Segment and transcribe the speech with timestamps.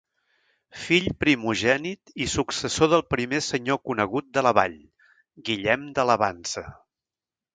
[0.83, 4.79] Fill primogènit i successor del primer senyor conegut de la vall,
[5.51, 6.65] Guillem de Lavansa.